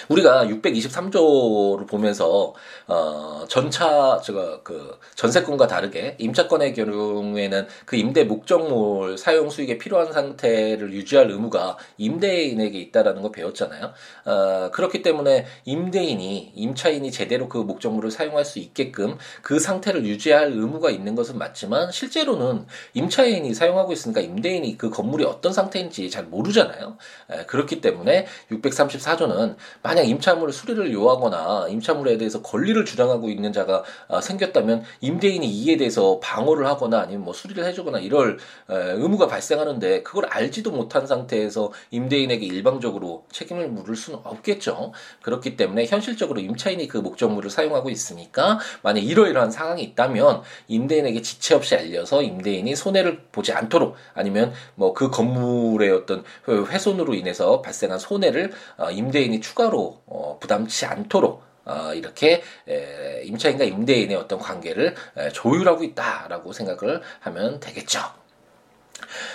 우리가 0.08 0.46
623조를 0.46 1.86
보면서 1.86 2.54
어 2.86 3.44
전차 3.48 4.20
제가 4.22 4.62
그 4.62 4.98
전세권과 5.14 5.66
다르게 5.66 6.16
임차권의 6.18 6.74
경우에는 6.74 7.66
그 7.84 7.96
임대 7.96 8.24
목적물 8.24 9.18
사용 9.18 9.50
수익에 9.50 9.78
필요한 9.78 10.12
상태를 10.12 10.92
유지할 10.92 11.30
의무가 11.30 11.76
임대인에게 11.98 12.78
있다라는 12.78 13.22
거 13.22 13.30
배웠잖아요. 13.30 13.92
어 14.24 14.70
그렇기 14.72 15.02
때문에 15.02 15.46
임대인이 15.64 16.52
임차인이 16.54 17.10
제대로 17.10 17.48
그 17.48 17.58
목적물을 17.58 18.10
사용할 18.10 18.44
수 18.44 18.58
있게끔 18.58 19.18
그 19.42 19.58
상태를 19.58 20.04
유지할 20.06 20.52
의무가 20.52 20.90
있는 20.90 21.14
것은 21.14 21.38
맞지만 21.38 21.90
실제로는 21.90 22.66
임차인이 22.94 23.52
사용하고 23.54 23.92
있으니까 23.92 24.20
임대인이 24.20 24.76
그 24.78 24.90
건물이 24.90 25.24
어떤 25.24 25.52
상태인지 25.52 26.10
잘 26.10 26.24
모르잖아요. 26.24 26.96
에, 27.30 27.44
그렇기 27.46 27.80
때문에 27.80 28.26
634조는 28.50 29.56
만약 29.82 30.02
임차물을 30.02 30.52
수리를 30.52 30.92
요하거나 30.92 31.68
임차물에 31.68 32.18
대해서 32.18 32.42
권리를 32.42 32.84
주장하고 32.84 33.28
있는 33.28 33.52
자가 33.52 33.84
아, 34.08 34.20
생겼다면 34.20 34.82
임대인이 35.00 35.46
이에 35.46 35.76
대해서 35.76 36.18
방어를 36.20 36.66
하거나 36.66 37.00
아니면 37.00 37.24
뭐 37.24 37.32
수리를 37.32 37.64
해주거나 37.64 38.00
이럴 38.00 38.38
의무가 38.68 39.28
발생하는데 39.28 40.02
그걸 40.02 40.26
알지도 40.26 40.72
못한 40.72 41.06
상태에서 41.06 41.72
임대인에게 41.90 42.44
일방적으로 42.44 43.24
책임을 43.30 43.68
물을 43.68 43.94
수는 43.94 44.18
없겠죠. 44.24 44.92
그렇기 45.22 45.56
때문에 45.56 45.86
현실적으로 45.86 46.40
임차인이 46.40 46.88
그 46.88 46.98
목적물을 46.98 47.48
사용하고 47.50 47.90
있으니까 47.90 48.58
만약 48.82 49.04
이러이러한 49.04 49.50
상황이 49.50 49.82
있다면 49.82 50.42
임대인에게 50.68 51.22
지체 51.22 51.54
없이 51.54 51.76
알려서 51.76 52.22
임대인이 52.22 52.74
손해를 52.74 53.20
보지 53.30 53.52
않도록 53.52 53.94
아니면 54.14 54.52
뭐 54.74 54.96
그 54.96 55.10
건물의 55.10 55.90
어떤 55.90 56.24
훼손으로 56.48 57.12
인해서 57.12 57.60
발생한 57.60 57.98
손해를 57.98 58.50
어, 58.78 58.90
임대인이 58.90 59.42
추가로 59.46 60.02
어, 60.06 60.38
부담치 60.40 60.86
않도록 60.86 61.42
어, 61.64 61.94
이렇게 61.94 62.42
에, 62.68 63.22
임차인과 63.24 63.64
임대인의 63.64 64.16
어떤 64.16 64.38
관계를 64.38 64.94
에, 65.16 65.28
조율하고 65.30 65.84
있다라고 65.84 66.52
생각을 66.52 67.00
하면 67.20 67.60
되겠죠. 67.60 68.00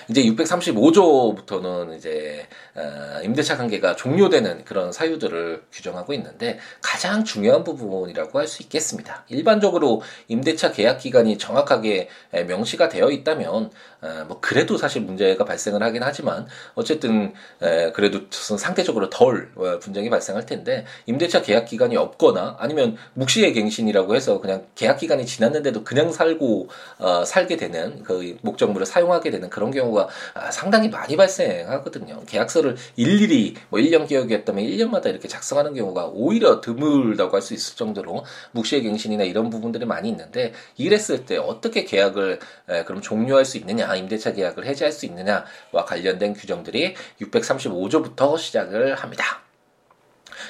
이제 0.10 0.24
635조부터는 0.24 1.98
이제 1.98 2.48
어, 2.76 3.22
임대차 3.24 3.58
관계가 3.58 3.96
종료되는 3.96 4.66
그런 4.66 4.92
사유들을 4.92 5.64
규정하고 5.72 6.14
있는데 6.14 6.60
가장 6.82 7.24
중요한 7.24 7.64
부분이라고 7.64 8.40
할 8.40 8.52
수 8.52 8.64
있겠습니다. 8.64 9.24
일반적으로 9.30 10.02
임대차 10.28 10.74
계약 10.74 10.98
기간이 10.98 11.38
정확하게 11.38 12.10
명시가 12.32 12.90
되어 12.90 13.10
있다면 13.10 13.72
에, 14.04 14.24
뭐 14.24 14.40
그래도 14.42 14.78
사실 14.78 15.02
문제가 15.04 15.46
발생을 15.46 15.82
하긴 15.84 16.04
하지만 16.04 16.48
어쨌든 16.76 17.34
에, 17.62 17.92
그래도 17.94 18.22
상대적으로 18.30 19.10
덜 19.10 19.52
어, 19.56 19.80
분쟁이 19.80 20.10
발생할 20.10 20.46
텐데 20.46 20.86
임대차 21.06 21.44
계약 21.44 21.66
기간이 21.66 21.96
없거나 21.96 22.58
아니면 22.60 22.98
묵시의 23.14 23.54
갱신이라고 23.54 24.16
해서 24.16 24.42
그냥 24.42 24.66
계약 24.76 24.98
기간이 24.98 25.26
지났는데도 25.26 25.84
그냥 25.86 26.12
살고 26.12 26.70
어, 27.00 27.24
살게 27.24 27.56
되는 27.56 28.04
그 28.04 28.38
목적물을 28.42 28.86
사용하게 28.86 29.32
되는 29.32 29.50
그런 29.52 29.70
경우가 29.70 30.10
아, 30.34 30.50
상당히 30.50 30.90
많이 30.90 31.16
발생하거든요. 31.16 32.24
계약서를 32.26 32.76
일일이 32.96 33.54
뭐 33.70 33.80
1년 33.80 34.08
계약이었다면 34.08 34.66
1년마다 34.66 35.08
이렇게 35.08 35.28
작성하는 35.28 35.76
경우가 35.76 36.08
오히려 36.08 36.60
드물다고 36.62 37.36
할 37.36 37.42
수 37.42 37.54
있을 37.54 37.76
정도로 37.76 38.24
묵시의 38.52 38.84
갱신이나 38.84 39.24
이런 39.24 39.50
부분들이 39.50 39.86
많이 39.86 40.10
있는데 40.10 40.54
이랬을 40.78 41.26
때 41.26 41.38
어떻게 41.38 41.84
계약을 41.84 42.40
에, 42.70 42.84
그럼 42.86 43.02
종료할 43.02 43.46
수 43.46 43.58
있느냐, 43.58 43.94
임대차 43.96 44.34
계약을 44.34 44.66
해지할 44.66 44.92
수 44.92 45.06
있느냐와 45.08 45.86
관련된 45.86 46.34
규정들이 46.34 46.96
635조부터 47.20 48.38
시작을 48.38 48.96
합니다. 48.96 49.42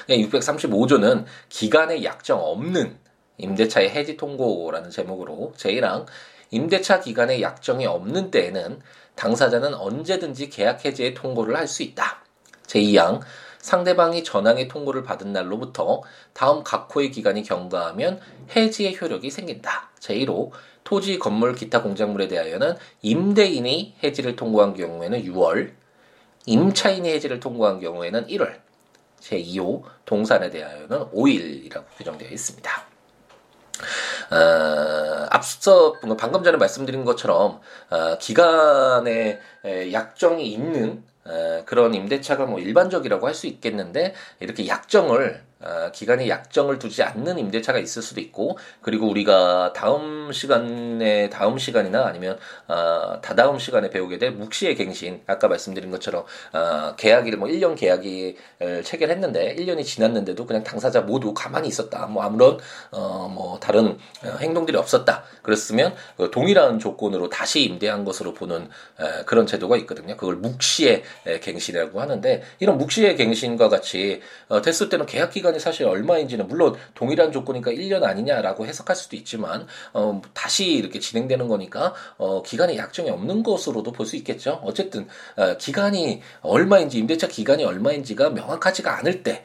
635조는 0.08 1.24
기간의 1.48 2.04
약정 2.04 2.38
없는 2.38 2.98
임대차의 3.38 3.90
해지 3.90 4.16
통고라는 4.16 4.90
제목으로 4.90 5.52
제1항 5.56 6.06
임대차 6.52 7.00
기간의 7.00 7.42
약정이 7.42 7.86
없는 7.86 8.30
때에는 8.30 8.80
당사자는 9.16 9.74
언제든지 9.74 10.48
계약 10.50 10.84
해지의 10.84 11.14
통고를 11.14 11.56
할 11.56 11.66
수 11.66 11.82
있다. 11.82 12.22
제2항 12.66 13.20
상대방이 13.58 14.24
전항의 14.24 14.68
통고를 14.68 15.02
받은 15.02 15.32
날로부터 15.32 16.02
다음 16.32 16.62
각 16.62 16.94
호의 16.94 17.10
기간이 17.10 17.42
경과하면 17.42 18.20
해지의 18.54 18.98
효력이 19.00 19.30
생긴다. 19.30 19.90
제1호 20.00 20.50
토지, 20.84 21.18
건물, 21.18 21.54
기타 21.54 21.82
공작물에 21.82 22.28
대하여는 22.28 22.76
임대인이 23.02 23.96
해지를 24.02 24.36
통고한 24.36 24.74
경우에는 24.74 25.24
6월, 25.24 25.72
임차인이 26.46 27.08
해지를 27.08 27.38
통고한 27.40 27.78
경우에는 27.80 28.26
1월, 28.26 28.60
제2호 29.20 29.84
동산에 30.04 30.50
대하여는 30.50 31.10
5일이라고 31.12 31.84
규정되어 31.96 32.28
있습니다. 32.28 32.86
어, 34.32 35.26
앞서 35.30 35.94
방금 36.18 36.42
전에 36.42 36.56
말씀드린 36.56 37.04
것처럼 37.04 37.60
어, 37.90 38.18
기간에 38.18 39.40
약정이 39.92 40.50
있는 40.50 41.04
어, 41.24 41.62
그런 41.66 41.94
임대차가 41.94 42.46
뭐 42.46 42.58
일반적이라고 42.58 43.26
할 43.26 43.34
수 43.34 43.46
있겠는데 43.46 44.14
이렇게 44.40 44.66
약정을 44.68 45.42
어, 45.51 45.51
기간에 45.92 46.28
약정을 46.28 46.78
두지 46.78 47.02
않는 47.02 47.38
임대차가 47.38 47.78
있을 47.78 48.02
수도 48.02 48.20
있고 48.20 48.58
그리고 48.80 49.08
우리가 49.08 49.72
다음 49.74 50.32
시간에 50.32 51.28
다음 51.30 51.58
시간이나 51.58 52.06
아니면 52.06 52.38
어, 52.68 53.20
다다음 53.20 53.58
시간에 53.58 53.90
배우게 53.90 54.18
될 54.18 54.32
묵시의 54.32 54.76
갱신 54.76 55.22
아까 55.26 55.48
말씀드린 55.48 55.90
것처럼 55.90 56.24
어, 56.52 56.94
계약일 56.96 57.36
뭐 57.36 57.48
1년 57.48 57.76
계약을 57.76 58.82
체결했는데 58.84 59.56
1년이 59.56 59.84
지났는데도 59.84 60.46
그냥 60.46 60.62
당사자 60.64 61.00
모두 61.00 61.34
가만히 61.34 61.68
있었다. 61.68 62.06
뭐 62.06 62.22
아무런 62.22 62.58
어, 62.90 63.28
뭐 63.32 63.58
다른 63.60 63.98
어, 64.24 64.36
행동들이 64.40 64.76
없었다. 64.76 65.24
그랬으면 65.42 65.94
그 66.16 66.30
동일한 66.30 66.78
조건으로 66.78 67.28
다시 67.28 67.62
임대한 67.64 68.04
것으로 68.04 68.34
보는 68.34 68.68
에, 69.00 69.24
그런 69.24 69.46
제도가 69.46 69.76
있거든요. 69.78 70.16
그걸 70.16 70.36
묵시의 70.36 71.02
갱신이라고 71.42 72.00
하는데 72.00 72.42
이런 72.58 72.78
묵시의 72.78 73.16
갱신과 73.16 73.68
같이 73.68 74.20
어, 74.48 74.62
됐을 74.62 74.88
때는 74.88 75.06
계약 75.06 75.30
기간 75.30 75.51
기간이 75.52 75.58
사실 75.58 75.86
얼마인지는 75.86 76.48
물론 76.48 76.74
동일한 76.94 77.30
조건이니까 77.30 77.70
1년 77.70 78.02
아니냐라고 78.02 78.66
해석할 78.66 78.96
수도 78.96 79.16
있지만 79.16 79.66
어, 79.92 80.20
다시 80.32 80.72
이렇게 80.72 80.98
진행되는 80.98 81.46
거니까 81.48 81.94
어, 82.16 82.42
기간에 82.42 82.76
약정이 82.76 83.10
없는 83.10 83.42
것으로도 83.42 83.92
볼 83.92 84.02
수 84.02 84.16
있겠죠. 84.16 84.60
어쨌든 84.64 85.06
어, 85.36 85.56
기간이 85.56 86.22
얼마인지 86.40 86.98
임대차 86.98 87.28
기간이 87.28 87.64
얼마인지가 87.64 88.30
명확하지가 88.30 88.98
않을 88.98 89.22
때 89.22 89.44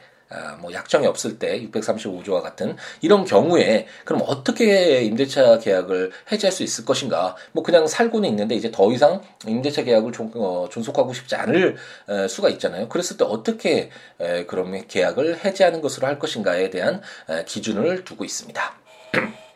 뭐 0.60 0.72
약정이 0.72 1.06
없을 1.06 1.38
때 1.38 1.60
635조와 1.70 2.42
같은 2.42 2.76
이런 3.00 3.24
경우에 3.24 3.86
그럼 4.04 4.22
어떻게 4.26 5.02
임대차 5.02 5.58
계약을 5.58 6.12
해지할 6.30 6.52
수 6.52 6.62
있을 6.62 6.84
것인가? 6.84 7.36
뭐 7.52 7.62
그냥 7.62 7.86
살고는 7.86 8.28
있는데 8.30 8.54
이제 8.54 8.70
더 8.70 8.92
이상 8.92 9.22
임대차 9.46 9.84
계약을 9.84 10.12
존, 10.12 10.30
어, 10.34 10.68
존속하고 10.70 11.12
싶지 11.14 11.34
않을 11.36 11.76
에, 12.08 12.28
수가 12.28 12.48
있잖아요. 12.50 12.88
그랬을 12.88 13.16
때 13.16 13.24
어떻게 13.24 13.90
에, 14.20 14.44
그럼 14.46 14.82
계약을 14.86 15.44
해지하는 15.44 15.80
것으로 15.80 16.06
할 16.06 16.18
것인가에 16.18 16.70
대한 16.70 17.00
에, 17.28 17.44
기준을 17.44 18.04
두고 18.04 18.24
있습니다. 18.24 18.74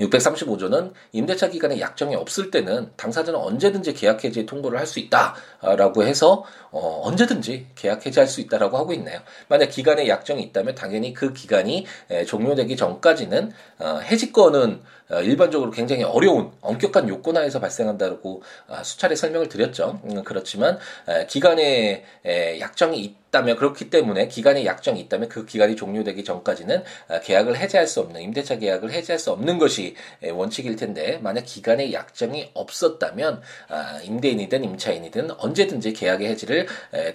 635조는 0.00 0.92
임대차 1.12 1.48
기간에 1.48 1.80
약정이 1.80 2.14
없을 2.16 2.50
때는 2.50 2.90
당사자는 2.96 3.38
언제든지 3.38 3.94
계약 3.94 4.24
해지 4.24 4.44
통보를 4.44 4.78
할 4.78 4.88
수 4.88 4.98
있다라고 4.98 6.02
해서 6.02 6.44
어, 6.70 7.02
언제든지 7.04 7.68
계약 7.74 8.04
해지할 8.04 8.26
수 8.26 8.40
있다라고 8.40 8.76
하고 8.78 8.92
있네요. 8.94 9.20
만약 9.48 9.66
기간에 9.66 10.08
약정이 10.08 10.42
있다면 10.42 10.74
당연히 10.74 11.12
그 11.12 11.32
기간이 11.32 11.86
에, 12.10 12.24
종료되기 12.24 12.76
전까지는 12.76 13.52
어, 13.78 13.98
해지권은 14.02 14.82
어, 15.10 15.20
일반적으로 15.20 15.70
굉장히 15.70 16.02
어려운 16.04 16.50
엄격한 16.60 17.08
요건 17.08 17.36
하에서 17.36 17.60
발생한다고 17.60 18.42
어, 18.68 18.82
수차례 18.82 19.14
설명을 19.14 19.48
드렸죠. 19.48 20.00
음, 20.04 20.24
그렇지만 20.24 20.78
에, 21.06 21.26
기간에 21.26 22.04
에, 22.26 22.60
약정이 22.60 22.98
있 22.98 23.27
있다면 23.28 23.56
그렇기 23.56 23.90
때문에 23.90 24.28
기간에 24.28 24.64
약정이 24.64 25.00
있다면 25.02 25.28
그 25.28 25.44
기간이 25.44 25.76
종료되기 25.76 26.24
전까지는 26.24 26.82
아, 27.08 27.20
계약을 27.20 27.56
해지할 27.56 27.86
수 27.86 28.00
없는 28.00 28.20
임대차 28.20 28.56
계약을 28.58 28.90
해지할 28.92 29.18
수 29.18 29.30
없는 29.32 29.58
것이 29.58 29.94
원칙일 30.32 30.76
텐데 30.76 31.18
만약 31.22 31.42
기간에 31.46 31.92
약정이 31.92 32.50
없었다면 32.54 33.42
아, 33.68 34.00
임대인이든 34.02 34.64
임차인이든 34.64 35.30
언제든지 35.38 35.92
계약의 35.92 36.28
해지를 36.28 36.66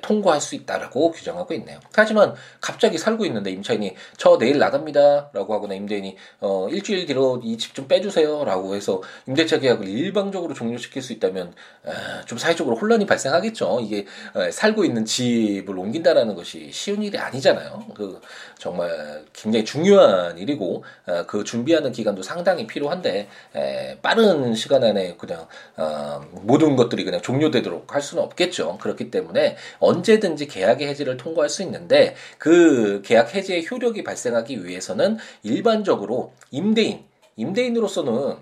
통과할 0.01 0.41
수 0.41 0.55
있다라고 0.55 1.11
규정하고 1.11 1.53
있네요. 1.55 1.79
하지만 1.93 2.35
갑자기 2.61 2.97
살고 2.97 3.25
있는데 3.25 3.51
임차인이 3.51 3.95
저 4.17 4.37
내일 4.37 4.59
나갑니다라고 4.59 5.53
하거나 5.53 5.73
임대인이 5.75 6.15
어 6.41 6.67
일주일 6.69 7.05
뒤로 7.05 7.41
이 7.43 7.57
집 7.57 7.73
좀 7.73 7.87
빼주세요라고 7.87 8.75
해서 8.75 9.01
임대차 9.27 9.57
계약을 9.57 9.87
일방적으로 9.87 10.53
종료시킬 10.53 11.01
수 11.01 11.11
있다면 11.13 11.55
아, 11.85 12.21
좀 12.25 12.37
사회적으로 12.37 12.75
혼란이 12.75 13.05
발생하겠죠. 13.07 13.79
이게 13.81 14.05
살고 14.51 14.85
있는 14.85 15.05
집을 15.05 15.75
옮긴 15.77 16.02
바뀐다라는 16.03 16.35
것이 16.35 16.69
쉬운 16.71 17.01
일이 17.01 17.17
아니잖아요. 17.17 17.85
그 17.95 18.21
정말 18.59 19.25
굉장히 19.33 19.65
중요한 19.65 20.37
일이고 20.37 20.83
어, 21.07 21.23
그 21.25 21.43
준비하는 21.43 21.91
기간도 21.91 22.21
상당히 22.21 22.67
필요한데 22.67 23.27
에, 23.55 23.97
빠른 24.01 24.53
시간 24.53 24.83
안에 24.83 25.15
그냥 25.17 25.47
어, 25.77 26.21
모든 26.31 26.75
것들이 26.75 27.03
그냥 27.03 27.21
종료되도록 27.21 27.95
할 27.95 28.01
수는 28.01 28.23
없겠죠. 28.23 28.77
그렇기 28.79 29.09
때문에 29.09 29.57
언제든지 29.79 30.47
계약의 30.47 30.87
해지를 30.87 31.17
통과할 31.17 31.49
수 31.49 31.63
있는데 31.63 32.15
그 32.37 33.01
계약 33.03 33.33
해지의 33.33 33.65
효력이 33.71 34.03
발생하기 34.03 34.65
위해서는 34.65 35.17
일반적으로 35.41 36.33
임대인 36.51 37.05
임대인으로서는 37.37 38.35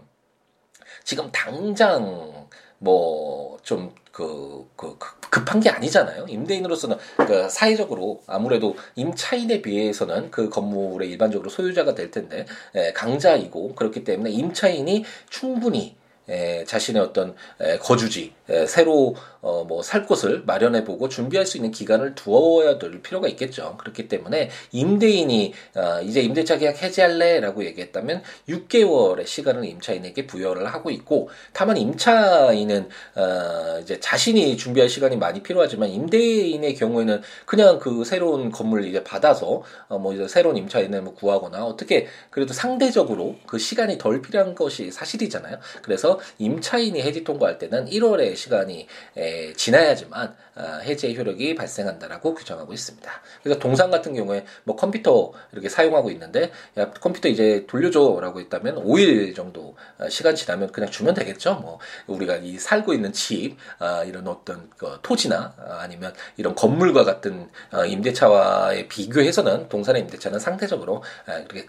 지금 1.03 1.29
당장 1.31 2.49
뭐좀 2.81 3.93
그, 4.11 4.67
그, 4.75 4.97
그, 4.97 5.19
급한 5.29 5.59
게 5.61 5.69
아니잖아요. 5.69 6.25
임대인으로서는 6.27 6.97
그 7.15 7.47
사회적으로 7.49 8.21
아무래도 8.27 8.75
임차인에 8.95 9.61
비해서는 9.61 10.29
그 10.29 10.49
건물의 10.49 11.09
일반적으로 11.09 11.49
소유자가 11.49 11.95
될 11.95 12.11
텐데 12.11 12.45
에, 12.75 12.91
강자이고 12.91 13.75
그렇기 13.75 14.03
때문에 14.03 14.31
임차인이 14.31 15.05
충분히 15.29 15.95
에, 16.27 16.65
자신의 16.65 17.01
어떤 17.01 17.35
에, 17.61 17.77
거주지 17.77 18.33
에, 18.40 18.40
새로 18.67 19.15
어, 19.41 19.63
뭐 19.63 19.81
살 19.91 20.05
곳을 20.05 20.43
마련해 20.45 20.85
보고 20.85 21.09
준비할 21.09 21.45
수 21.45 21.57
있는 21.57 21.71
기간을 21.71 22.15
두어야 22.15 22.77
될 22.77 23.01
필요가 23.01 23.27
있겠죠. 23.27 23.75
그렇기 23.77 24.07
때문에 24.07 24.49
임대인이 24.71 25.53
어, 25.75 26.01
이제 26.01 26.21
임대차 26.21 26.57
계약 26.57 26.81
해지할래라고 26.81 27.65
얘기했다면 27.65 28.23
6개월의 28.47 29.25
시간을 29.27 29.65
임차인에게 29.65 30.27
부여를 30.27 30.67
하고 30.67 30.91
있고 30.91 31.29
다만 31.51 31.75
임차인은 31.75 32.87
어, 33.15 33.79
이제 33.81 33.99
자신이 33.99 34.55
준비할 34.55 34.87
시간이 34.87 35.17
많이 35.17 35.43
필요하지만 35.43 35.89
임대인의 35.89 36.75
경우에는 36.75 37.21
그냥 37.45 37.79
그 37.79 38.05
새로운 38.05 38.51
건물을 38.51 38.85
이제 38.85 39.03
받아서 39.03 39.63
어, 39.89 39.97
뭐 39.97 40.13
이제 40.13 40.27
새로운 40.29 40.55
임차인을 40.55 41.01
뭐 41.01 41.13
구하거나 41.15 41.65
어떻게 41.65 42.07
그래도 42.29 42.53
상대적으로 42.53 43.35
그 43.45 43.57
시간이 43.57 43.97
덜 43.97 44.21
필요한 44.21 44.55
것이 44.55 44.89
사실이잖아요. 44.91 45.57
그래서 45.81 46.19
임차인이 46.37 47.01
해지 47.01 47.25
통과할 47.25 47.57
때는 47.57 47.87
1월의 47.87 48.35
시간이 48.41 48.87
에, 49.17 49.53
지나야지만 49.53 50.35
어, 50.55 50.79
해지의 50.83 51.17
효력이 51.17 51.55
발생한다라고 51.55 52.35
규정하고 52.35 52.73
있습니다. 52.73 53.09
그래서 53.41 53.59
동상 53.59 53.89
같은 53.89 54.13
경우에 54.13 54.45
뭐 54.63 54.75
컴퓨터 54.75 55.31
이렇게 55.53 55.69
사용하고 55.69 56.11
있는데 56.11 56.51
야 56.77 56.91
컴퓨터 56.91 57.29
이제 57.29 57.65
돌려줘라고 57.67 58.39
했다면 58.41 58.83
5일 58.83 59.35
정도 59.35 59.75
어, 59.97 60.09
시간 60.09 60.35
지나면 60.35 60.71
그냥 60.71 60.89
주면 60.89 61.13
되겠죠. 61.13 61.55
뭐 61.55 61.79
우리가 62.07 62.37
이 62.37 62.57
살고 62.57 62.93
있는 62.93 63.13
집 63.13 63.55
아, 63.79 64.03
이런 64.03 64.27
어떤 64.27 64.69
그 64.77 64.99
토지나 65.01 65.55
아니면 65.79 66.13
이런 66.37 66.55
건물과 66.55 67.03
같은 67.03 67.49
임대차와의 67.87 68.87
비교해서는 68.87 69.69
동산의 69.69 70.01
임대차는 70.03 70.39
상대적으로 70.39 71.03
그렇게 71.47 71.65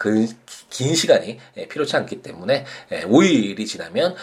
긴 0.70 0.94
시간이 0.94 1.38
필요치 1.68 1.96
않기 1.96 2.22
때문에 2.22 2.64
5일이 2.90 3.66
지나면 3.66 4.14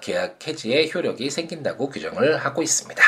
계약 0.00 0.46
해지의 0.46 0.90
효력이 0.94 1.30
생긴다고 1.30 1.83
규정을 1.88 2.36
하고 2.38 2.62
있습니다. 2.62 3.02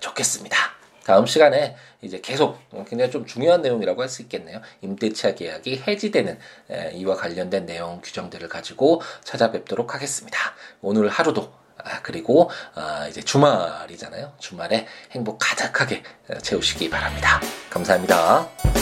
좋겠습니다. 0.00 0.81
다음 1.04 1.26
시간에 1.26 1.76
이제 2.00 2.20
계속 2.20 2.58
굉장히 2.88 3.10
좀 3.10 3.26
중요한 3.26 3.62
내용이라고 3.62 4.02
할 4.02 4.08
수 4.08 4.22
있겠네요. 4.22 4.60
임대차 4.82 5.34
계약이 5.34 5.84
해지되는 5.86 6.38
이와 6.94 7.16
관련된 7.16 7.64
내용 7.64 8.00
규정들을 8.02 8.48
가지고 8.48 9.00
찾아뵙도록 9.24 9.94
하겠습니다. 9.94 10.38
오늘 10.82 11.08
하루도 11.08 11.50
아, 11.84 12.02
그리고 12.02 12.50
아, 12.74 13.06
이제 13.08 13.22
주말이잖아요. 13.22 14.34
주말에 14.38 14.86
행복 15.12 15.38
가득하게 15.40 16.02
채우시기 16.42 16.90
바랍니다. 16.90 17.40
감사합니다. 17.70 18.81